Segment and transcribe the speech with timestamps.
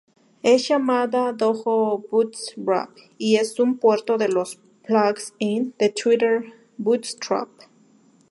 [0.41, 7.49] Es llamada Dojo Bootstrap y es un puerto de los plug-ins de Twitter Bootstrap.